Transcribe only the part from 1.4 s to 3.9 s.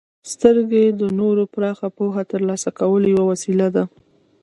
پراخه پوهه د ترلاسه کولو یوه وسیله ده.